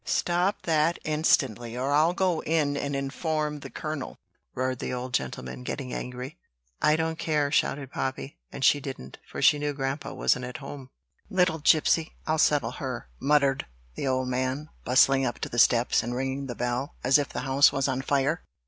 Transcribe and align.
"Stop 0.03 0.63
that, 0.63 0.97
instantly, 1.03 1.77
or 1.77 1.91
I'll 1.91 2.15
go 2.15 2.41
in 2.41 2.75
and 2.75 2.95
inform 2.95 3.59
the 3.59 3.69
colonel!" 3.69 4.17
roared 4.55 4.79
the 4.79 4.91
old 4.91 5.13
gentleman, 5.13 5.61
getting 5.61 5.93
angry. 5.93 6.39
"I 6.81 6.95
don't 6.95 7.19
care," 7.19 7.51
shouted 7.51 7.91
Poppy; 7.91 8.39
and 8.51 8.65
she 8.65 8.79
didn't, 8.79 9.19
for 9.29 9.43
she 9.43 9.59
knew 9.59 9.73
grandpa 9.75 10.13
wasn't 10.13 10.45
at 10.45 10.57
home. 10.57 10.89
"Little 11.29 11.59
gipsy! 11.59 12.15
I'll 12.25 12.39
settle 12.39 12.71
her," 12.71 13.09
muttered 13.19 13.67
the 13.93 14.07
old 14.07 14.27
man, 14.27 14.69
bustling 14.85 15.23
up 15.23 15.37
to 15.37 15.49
the 15.49 15.59
steps, 15.59 16.01
and 16.01 16.15
ringing 16.15 16.47
the 16.47 16.55
bell, 16.55 16.95
as 17.03 17.19
if 17.19 17.29
the 17.29 17.41
house 17.41 17.71
was 17.71 17.87
on 17.87 18.01
fire. 18.01 18.43